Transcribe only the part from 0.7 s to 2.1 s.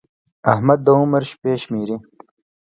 د عمر شپې شمېري.